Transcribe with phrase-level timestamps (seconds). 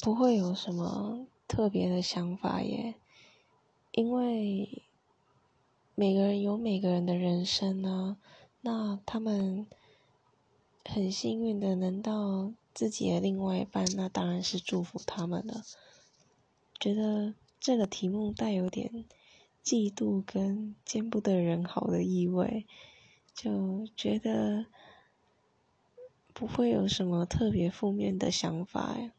[0.00, 2.94] 不会有什么特别的想法耶
[3.90, 4.82] 因为
[5.96, 8.16] 每个人有每个人的人生呢
[8.60, 9.66] 那他们
[10.84, 15.64] 很幸运的能到自己的另外一半那当然是祝福他们的
[16.78, 19.04] 觉得这个题目带有点
[19.64, 22.66] 嫉妒跟见不得人好的意味
[23.34, 24.66] 就觉得
[26.32, 29.12] 不会有什么特别负面的想法呀